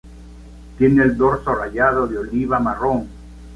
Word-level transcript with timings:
Tiene 0.79 1.03
el 1.03 1.15
dorso 1.15 1.53
rayado 1.53 2.07
de 2.07 2.17
oliva-marrón. 2.17 3.07